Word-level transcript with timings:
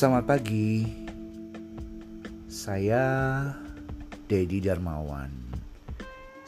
Selamat 0.00 0.32
pagi. 0.32 0.80
Saya 2.48 3.04
Dedi 4.24 4.56
Darmawan. 4.56 5.28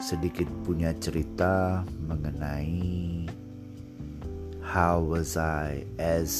Sedikit 0.01 0.49
punya 0.65 0.89
cerita 0.97 1.85
mengenai 2.09 3.29
how 4.57 5.05
was 5.05 5.37
I 5.37 5.85
as 6.01 6.33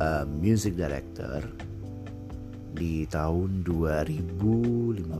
a 0.00 0.24
music 0.24 0.80
director 0.80 1.44
di 2.72 3.04
tahun 3.12 3.60
2015. 3.68 5.12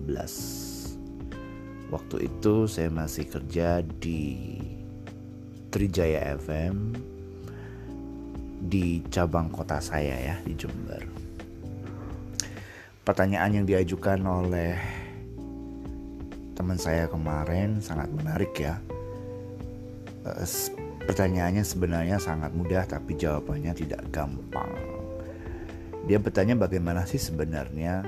Waktu 1.92 2.16
itu 2.24 2.64
saya 2.64 2.88
masih 2.88 3.28
kerja 3.28 3.84
di 4.00 4.56
Trijaya 5.68 6.40
FM 6.40 7.11
di 8.62 9.02
cabang 9.10 9.50
kota 9.50 9.82
saya 9.82 10.14
ya 10.14 10.36
di 10.46 10.54
Jember. 10.54 11.02
Pertanyaan 13.02 13.58
yang 13.58 13.66
diajukan 13.66 14.22
oleh 14.22 14.78
teman 16.54 16.78
saya 16.78 17.10
kemarin 17.10 17.82
sangat 17.82 18.06
menarik 18.14 18.54
ya. 18.54 18.78
Eh, 20.22 20.46
pertanyaannya 21.02 21.66
sebenarnya 21.66 22.22
sangat 22.22 22.54
mudah 22.54 22.86
tapi 22.86 23.18
jawabannya 23.18 23.74
tidak 23.74 24.06
gampang. 24.14 24.70
Dia 26.06 26.22
bertanya 26.22 26.54
bagaimana 26.54 27.02
sih 27.02 27.18
sebenarnya 27.18 28.06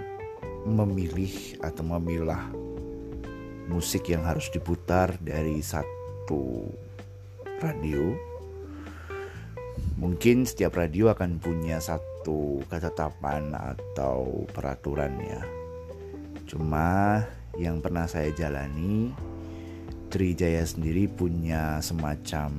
memilih 0.62 1.58
atau 1.58 1.82
memilah 1.82 2.54
musik 3.66 4.06
yang 4.14 4.22
harus 4.22 4.46
diputar 4.54 5.18
dari 5.18 5.58
satu 5.58 6.70
radio 7.58 8.33
Mungkin 10.04 10.44
setiap 10.44 10.76
radio 10.76 11.08
akan 11.08 11.40
punya 11.40 11.80
satu 11.80 12.60
ketetapan 12.68 13.56
atau 13.56 14.44
peraturan 14.52 15.16
ya. 15.16 15.40
Cuma 16.44 17.24
yang 17.56 17.80
pernah 17.80 18.04
saya 18.04 18.28
jalani, 18.36 19.16
Trijaya 20.12 20.60
sendiri 20.60 21.08
punya 21.08 21.80
semacam 21.80 22.52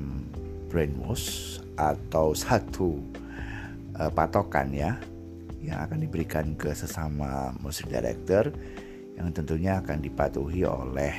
brainwash 0.73 1.61
atau 1.77 2.33
satu 2.33 2.97
uh, 3.93 4.09
patokan 4.09 4.73
ya 4.73 4.97
yang 5.61 5.85
akan 5.85 6.01
diberikan 6.01 6.57
ke 6.57 6.73
sesama 6.73 7.53
musik 7.61 7.93
director 7.93 8.49
yang 9.21 9.29
tentunya 9.29 9.77
akan 9.85 10.01
dipatuhi 10.01 10.65
oleh 10.65 11.13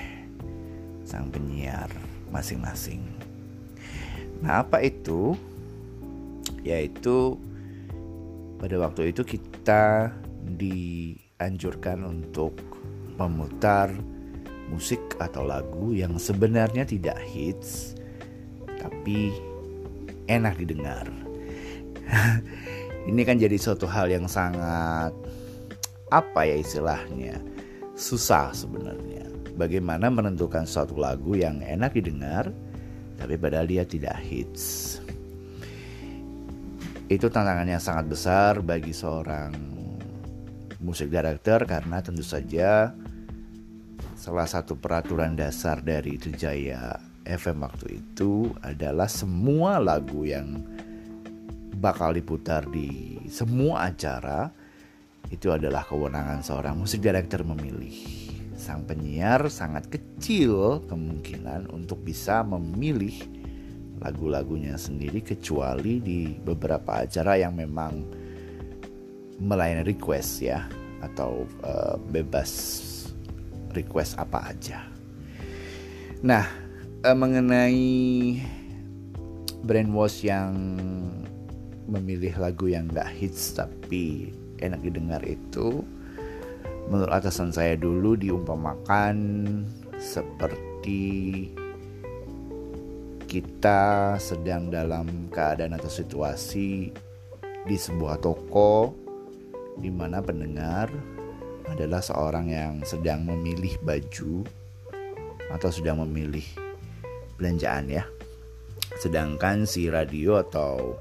sang 1.07 1.31
penyiar 1.31 1.89
masing-masing. 2.35 3.07
Nah, 4.43 4.67
apa 4.67 4.83
itu? 4.83 5.39
Yaitu 6.67 7.39
pada 8.59 8.75
waktu 8.83 9.14
itu 9.14 9.22
kita 9.22 10.11
dianjurkan 10.59 12.03
untuk 12.03 12.58
memutar 13.14 13.95
musik 14.67 14.98
atau 15.23 15.47
lagu 15.47 15.95
yang 15.95 16.19
sebenarnya 16.19 16.83
tidak 16.83 17.23
hits 17.23 17.95
tapi 18.83 19.31
enak 20.27 20.58
didengar. 20.58 21.06
Ini 23.11 23.23
kan 23.23 23.39
jadi 23.39 23.55
suatu 23.55 23.86
hal 23.86 24.11
yang 24.11 24.27
sangat 24.27 25.14
apa 26.11 26.41
ya 26.42 26.58
istilahnya 26.58 27.39
susah 27.95 28.51
sebenarnya. 28.51 29.30
Bagaimana 29.55 30.11
menentukan 30.11 30.67
suatu 30.67 30.98
lagu 30.98 31.39
yang 31.39 31.62
enak 31.62 31.95
didengar 31.95 32.51
tapi 33.17 33.39
padahal 33.39 33.64
dia 33.64 33.86
tidak 33.86 34.19
hits 34.20 34.98
itu 37.07 37.31
tantangan 37.31 37.71
yang 37.71 37.83
sangat 37.83 38.07
besar 38.11 38.53
bagi 38.67 38.91
seorang 38.91 39.55
musik 40.83 41.07
director 41.07 41.63
karena 41.63 42.03
tentu 42.03 42.27
saja 42.27 42.91
salah 44.19 44.48
satu 44.51 44.75
peraturan 44.75 45.39
dasar 45.39 45.79
dari 45.86 46.19
Trijaya 46.19 46.98
FM 47.23 47.63
waktu 47.63 48.03
itu 48.03 48.51
adalah 48.58 49.07
semua 49.07 49.79
lagu 49.79 50.27
yang 50.27 50.67
bakal 51.79 52.11
diputar 52.11 52.67
di 52.67 53.23
semua 53.30 53.86
acara 53.86 54.51
itu 55.30 55.51
adalah 55.51 55.86
kewenangan 55.86 56.42
seorang 56.42 56.75
musik 56.75 57.03
director 57.03 57.42
memilih. 57.42 57.95
Sang 58.59 58.83
penyiar 58.83 59.47
sangat 59.47 59.91
kecil 59.91 60.83
kemungkinan 60.91 61.70
untuk 61.70 62.03
bisa 62.03 62.42
memilih 62.42 63.14
lagu-lagunya 64.01 64.77
sendiri 64.77 65.24
kecuali 65.24 65.98
di 66.01 66.36
beberapa 66.36 67.05
acara 67.05 67.40
yang 67.40 67.57
memang 67.57 68.05
melayani 69.40 69.84
request 69.84 70.45
ya 70.45 70.64
atau 71.05 71.45
uh, 71.64 71.96
bebas 72.11 72.83
request 73.77 74.17
apa 74.17 74.52
aja. 74.52 74.80
Nah, 76.24 76.45
uh, 77.05 77.17
mengenai 77.17 78.40
brainwash 79.64 80.24
yang 80.24 80.55
memilih 81.86 82.35
lagu 82.40 82.67
yang 82.67 82.89
gak 82.90 83.12
hits 83.14 83.55
tapi 83.55 84.35
enak 84.58 84.83
didengar 84.83 85.23
itu 85.23 85.85
menurut 86.86 87.12
atasan 87.14 87.51
saya 87.51 87.74
dulu 87.79 88.14
diumpamakan 88.14 89.17
seperti 89.98 91.51
kita 93.27 94.14
sedang 94.23 94.70
dalam 94.70 95.29
keadaan 95.35 95.75
atau 95.75 95.91
situasi 95.91 96.95
di 97.67 97.77
sebuah 97.77 98.23
toko 98.23 98.95
di 99.77 99.91
mana 99.91 100.23
pendengar 100.23 100.89
adalah 101.67 101.98
seorang 101.98 102.47
yang 102.48 102.75
sedang 102.86 103.27
memilih 103.27 103.75
baju 103.83 104.47
atau 105.51 105.70
sedang 105.75 106.07
memilih 106.07 106.47
belanjaan 107.35 107.91
ya. 107.91 108.07
Sedangkan 108.97 109.67
si 109.67 109.91
radio 109.91 110.39
atau 110.39 110.95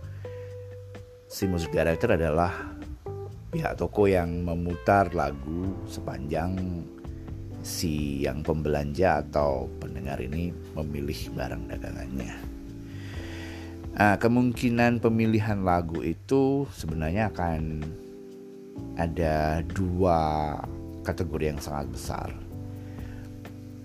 si 1.29 1.45
musik 1.45 1.69
director 1.69 2.17
adalah 2.17 2.73
pihak 3.53 3.77
toko 3.77 4.09
yang 4.09 4.41
memutar 4.41 5.13
lagu 5.13 5.77
sepanjang 5.85 6.57
si 7.65 8.21
yang 8.21 8.45
pembelanja 8.45 9.25
atau 9.25 9.65
pendengar 9.81 10.21
ini 10.21 10.53
memilih 10.77 11.33
barang 11.33 11.65
dagangannya. 11.65 12.33
Nah, 13.95 14.15
kemungkinan 14.21 15.01
pemilihan 15.01 15.65
lagu 15.65 16.05
itu 16.05 16.69
sebenarnya 16.77 17.33
akan 17.33 17.81
ada 19.01 19.65
dua 19.65 20.53
kategori 21.01 21.57
yang 21.57 21.61
sangat 21.63 21.87
besar. 21.89 22.29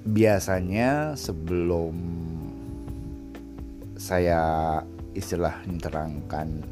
Biasanya 0.04 1.16
sebelum 1.16 1.94
saya 3.96 4.42
istilah 5.16 5.56
menerangkan 5.64 6.68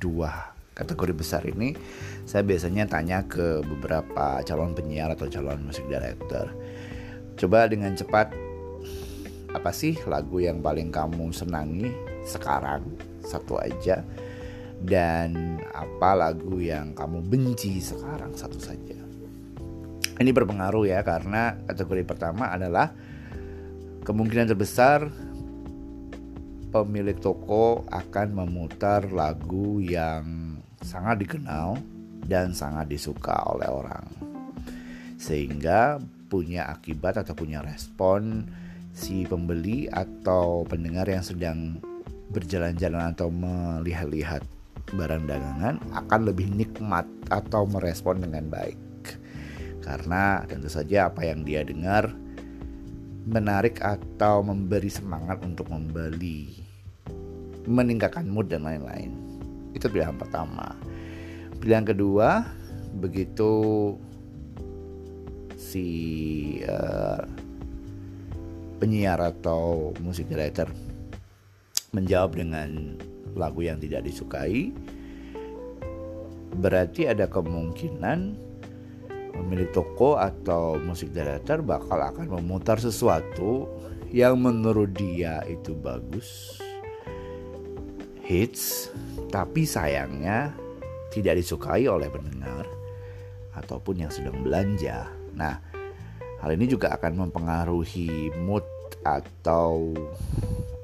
dua 0.00 0.57
kategori 0.78 1.12
besar 1.12 1.42
ini 1.42 1.74
saya 2.22 2.46
biasanya 2.46 2.86
tanya 2.86 3.26
ke 3.26 3.66
beberapa 3.66 4.38
calon 4.46 4.78
penyiar 4.78 5.10
atau 5.10 5.26
calon 5.26 5.58
musik 5.66 5.84
director. 5.90 6.54
Coba 7.34 7.66
dengan 7.66 7.98
cepat 7.98 8.30
apa 9.50 9.70
sih 9.74 9.98
lagu 10.06 10.38
yang 10.38 10.62
paling 10.62 10.94
kamu 10.94 11.34
senangi 11.34 11.90
sekarang? 12.22 12.86
Satu 13.26 13.58
aja. 13.58 14.06
Dan 14.78 15.58
apa 15.74 16.14
lagu 16.14 16.62
yang 16.62 16.94
kamu 16.94 17.26
benci 17.26 17.82
sekarang? 17.82 18.30
Satu 18.38 18.62
saja. 18.62 18.94
Ini 20.18 20.30
berpengaruh 20.30 20.86
ya 20.86 21.02
karena 21.02 21.58
kategori 21.66 22.02
pertama 22.06 22.50
adalah 22.50 22.90
kemungkinan 24.06 24.50
terbesar 24.50 25.10
pemilik 26.68 27.16
toko 27.16 27.86
akan 27.88 28.28
memutar 28.44 29.08
lagu 29.08 29.80
yang 29.80 30.47
sangat 30.82 31.22
dikenal 31.22 31.78
dan 32.26 32.52
sangat 32.52 32.90
disuka 32.90 33.34
oleh 33.48 33.66
orang. 33.66 34.06
Sehingga 35.18 35.98
punya 36.28 36.68
akibat 36.68 37.18
atau 37.18 37.32
punya 37.32 37.64
respon 37.64 38.44
si 38.92 39.24
pembeli 39.24 39.88
atau 39.88 40.62
pendengar 40.68 41.08
yang 41.08 41.24
sedang 41.24 41.80
berjalan-jalan 42.28 43.16
atau 43.16 43.32
melihat-lihat 43.32 44.44
barang 44.92 45.24
dagangan 45.28 45.80
akan 45.92 46.20
lebih 46.28 46.48
nikmat 46.52 47.04
atau 47.32 47.64
merespon 47.68 48.20
dengan 48.20 48.48
baik. 48.48 48.78
Karena 49.84 50.44
tentu 50.44 50.68
saja 50.68 51.08
apa 51.08 51.24
yang 51.24 51.48
dia 51.48 51.64
dengar 51.64 52.12
menarik 53.28 53.80
atau 53.84 54.40
memberi 54.40 54.88
semangat 54.88 55.40
untuk 55.44 55.68
membeli, 55.68 56.64
meningkatkan 57.68 58.24
mood 58.24 58.48
dan 58.48 58.64
lain-lain. 58.64 59.17
Itu 59.78 59.86
pilihan 59.86 60.18
pertama. 60.18 60.74
Pilihan 61.62 61.86
kedua, 61.86 62.42
begitu 62.98 63.94
si 65.54 65.86
uh, 66.66 67.22
penyiar 68.82 69.22
atau 69.22 69.94
musik 70.02 70.26
director 70.26 70.66
menjawab 71.94 72.34
dengan 72.34 72.98
lagu 73.38 73.62
yang 73.62 73.78
tidak 73.78 74.02
disukai, 74.02 74.74
berarti 76.58 77.06
ada 77.06 77.30
kemungkinan 77.30 78.34
pemilik 79.30 79.70
toko 79.70 80.18
atau 80.18 80.74
musik 80.82 81.14
director 81.14 81.62
bakal 81.62 82.02
akan 82.02 82.34
memutar 82.42 82.82
sesuatu 82.82 83.70
yang 84.10 84.42
menurut 84.42 84.90
dia 84.98 85.46
itu 85.46 85.78
bagus 85.78 86.58
hits 88.28 88.92
tapi 89.32 89.64
sayangnya 89.64 90.52
tidak 91.08 91.40
disukai 91.40 91.88
oleh 91.88 92.12
pendengar 92.12 92.68
ataupun 93.56 94.04
yang 94.04 94.12
sedang 94.12 94.44
belanja. 94.44 95.08
Nah, 95.32 95.56
hal 96.44 96.50
ini 96.52 96.68
juga 96.68 96.92
akan 96.94 97.26
mempengaruhi 97.26 98.30
mood 98.44 98.62
atau 99.00 99.96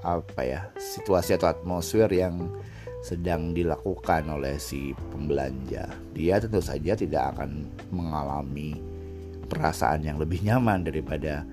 apa 0.00 0.40
ya, 0.40 0.60
situasi 0.80 1.36
atau 1.36 1.52
atmosfer 1.52 2.08
yang 2.08 2.48
sedang 3.04 3.52
dilakukan 3.52 4.24
oleh 4.32 4.56
si 4.56 4.96
pembelanja. 5.12 5.92
Dia 6.16 6.40
tentu 6.40 6.64
saja 6.64 6.96
tidak 6.96 7.36
akan 7.36 7.68
mengalami 7.92 8.80
perasaan 9.44 10.08
yang 10.08 10.16
lebih 10.16 10.40
nyaman 10.40 10.88
daripada 10.88 11.44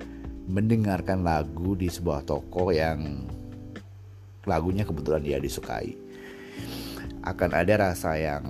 mendengarkan 0.47 1.27
lagu 1.27 1.75
di 1.75 1.91
sebuah 1.91 2.23
toko 2.23 2.71
yang 2.71 3.27
lagunya 4.45 4.87
kebetulan 4.87 5.21
dia 5.21 5.37
disukai. 5.37 5.93
Akan 7.21 7.53
ada 7.53 7.91
rasa 7.91 8.17
yang 8.17 8.45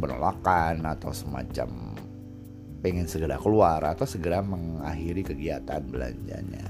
penolakan 0.00 0.84
atau 0.88 1.12
semacam 1.12 1.92
pengen 2.82 3.06
segera 3.06 3.38
keluar 3.38 3.78
atau 3.84 4.08
segera 4.08 4.42
mengakhiri 4.42 5.22
kegiatan 5.22 5.80
belanjanya. 5.86 6.66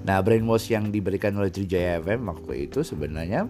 Nah, 0.00 0.18
brainwash 0.24 0.72
yang 0.72 0.88
diberikan 0.88 1.36
oleh 1.36 1.52
Trijaya 1.52 2.00
FM 2.00 2.28
waktu 2.28 2.68
itu 2.68 2.80
sebenarnya 2.80 3.48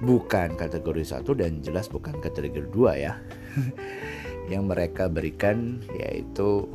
bukan 0.00 0.56
kategori 0.56 1.04
satu 1.04 1.32
dan 1.36 1.60
jelas 1.64 1.88
bukan 1.88 2.16
kategori 2.20 2.68
dua 2.72 2.96
ya. 2.96 3.14
yang 4.52 4.70
mereka 4.70 5.10
berikan 5.10 5.82
yaitu 5.96 6.70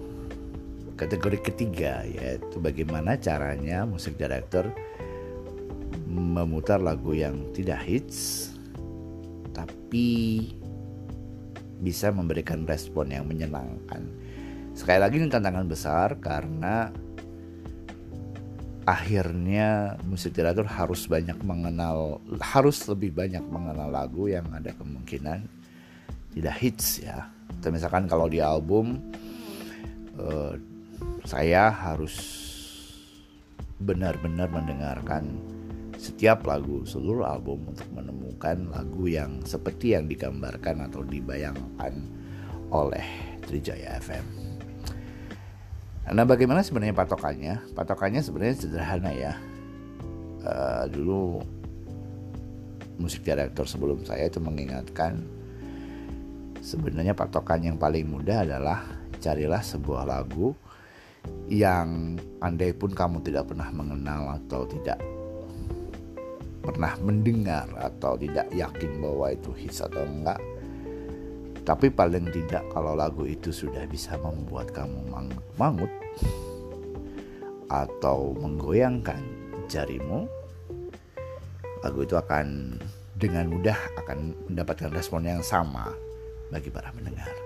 kategori 1.02 1.42
ketiga 1.42 2.06
yaitu 2.06 2.62
bagaimana 2.62 3.18
caranya 3.18 3.90
musik 3.90 4.22
director 4.22 4.70
memutar 6.06 6.78
lagu 6.78 7.18
yang 7.18 7.50
tidak 7.58 7.82
hits 7.82 8.54
tapi 9.58 10.54
bisa 11.82 12.14
memberikan 12.14 12.64
respon 12.70 13.10
yang 13.10 13.26
menyenangkan. 13.26 14.06
Sekali 14.78 15.02
lagi 15.02 15.18
ini 15.18 15.28
tantangan 15.28 15.66
besar 15.66 16.22
karena 16.22 16.94
akhirnya 18.86 19.98
musik 20.06 20.34
literatur 20.38 20.66
harus 20.66 21.06
banyak 21.10 21.38
mengenal 21.42 22.22
harus 22.42 22.82
lebih 22.90 23.14
banyak 23.14 23.44
mengenal 23.46 23.90
lagu 23.94 24.26
yang 24.26 24.46
ada 24.50 24.74
kemungkinan 24.74 25.46
tidak 26.34 26.56
hits 26.58 27.04
ya 27.04 27.30
atau 27.62 27.70
misalkan 27.70 28.10
kalau 28.10 28.26
di 28.26 28.42
album 28.42 28.98
uh, 30.18 30.58
saya 31.26 31.70
harus 31.70 32.16
benar-benar 33.82 34.50
mendengarkan 34.50 35.42
setiap 36.02 36.46
lagu 36.50 36.82
seluruh 36.82 37.26
album 37.26 37.62
untuk 37.70 37.86
menemukan 37.94 38.74
lagu 38.74 39.06
yang 39.06 39.42
seperti 39.46 39.94
yang 39.94 40.10
digambarkan 40.10 40.90
atau 40.90 41.06
dibayangkan 41.06 41.94
oleh 42.74 43.06
Trijaya 43.46 44.02
FM. 44.02 44.26
Nah, 46.12 46.26
bagaimana 46.26 46.66
sebenarnya 46.66 46.98
patokannya? 46.98 47.62
Patokannya 47.78 48.26
sebenarnya 48.26 48.56
sederhana 48.58 49.12
ya. 49.14 49.34
Uh, 50.42 50.90
dulu 50.90 51.46
musik 52.98 53.22
director 53.22 53.70
sebelum 53.70 54.02
saya 54.02 54.26
itu 54.26 54.42
mengingatkan 54.42 55.22
sebenarnya 56.66 57.14
patokan 57.14 57.62
yang 57.62 57.78
paling 57.78 58.10
mudah 58.10 58.42
adalah 58.42 58.86
carilah 59.22 59.62
sebuah 59.62 60.10
lagu 60.10 60.58
yang 61.52 62.16
andai 62.40 62.72
pun 62.72 62.92
kamu 62.96 63.20
tidak 63.26 63.52
pernah 63.52 63.70
mengenal 63.74 64.40
atau 64.40 64.64
tidak 64.66 64.98
pernah 66.62 66.94
mendengar 67.02 67.66
atau 67.76 68.16
tidak 68.16 68.46
yakin 68.54 69.02
bahwa 69.02 69.34
itu 69.34 69.50
hits 69.58 69.82
atau 69.82 70.06
enggak 70.06 70.40
tapi 71.62 71.94
paling 71.94 72.26
tidak 72.34 72.66
kalau 72.74 72.98
lagu 72.98 73.22
itu 73.30 73.54
sudah 73.54 73.86
bisa 73.86 74.18
membuat 74.18 74.74
kamu 74.74 74.98
mangut 75.58 75.92
atau 77.72 78.36
menggoyangkan 78.36 79.24
jarimu, 79.72 80.28
lagu 81.86 82.04
itu 82.04 82.20
akan 82.20 82.76
dengan 83.16 83.48
mudah 83.48 83.78
akan 84.04 84.36
mendapatkan 84.52 84.92
respon 84.92 85.24
yang 85.24 85.40
sama 85.46 85.94
bagi 86.52 86.68
para 86.68 86.92
pendengar. 86.92 87.41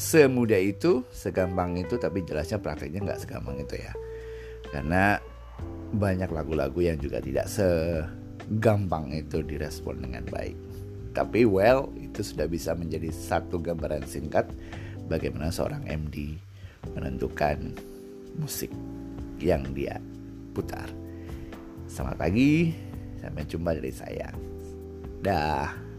Semudah 0.00 0.56
itu, 0.56 1.04
segampang 1.12 1.76
itu, 1.76 2.00
tapi 2.00 2.24
jelasnya 2.24 2.56
prakteknya 2.56 3.04
nggak 3.04 3.20
segampang 3.20 3.60
itu 3.60 3.76
ya. 3.76 3.92
Karena 4.72 5.20
banyak 5.92 6.32
lagu-lagu 6.32 6.80
yang 6.80 6.96
juga 6.96 7.20
tidak 7.20 7.52
segampang 7.52 9.12
itu 9.12 9.44
direspon 9.44 10.00
dengan 10.00 10.24
baik. 10.32 10.56
Tapi 11.12 11.44
well 11.44 11.92
itu 12.00 12.24
sudah 12.24 12.48
bisa 12.48 12.72
menjadi 12.72 13.12
satu 13.12 13.60
gambaran 13.60 14.08
singkat 14.08 14.48
bagaimana 15.10 15.52
seorang 15.52 15.84
MD 15.84 16.40
menentukan 16.96 17.76
musik 18.40 18.72
yang 19.36 19.68
dia 19.76 20.00
putar. 20.56 20.88
Selamat 21.92 22.24
pagi, 22.24 22.72
sampai 23.20 23.44
jumpa 23.44 23.76
dari 23.76 23.92
saya. 23.92 24.32
Dah. 25.20 25.89